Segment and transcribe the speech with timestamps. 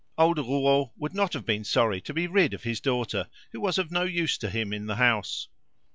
[0.17, 3.77] Old Rouault would not have been sorry to be rid of his daughter, who was
[3.77, 5.47] of no use to him in the house.